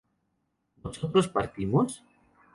¿nosotros 0.83 1.27
partimos? 1.27 1.89